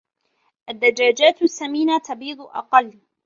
[0.69, 2.99] الدجاجات السمينة تبيض أقل.